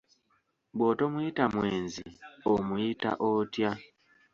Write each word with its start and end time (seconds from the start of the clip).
Bw'otomuyita 0.75 1.43
mwenzi 1.55 2.05
omuyita 2.51 3.11
otya? 3.29 3.71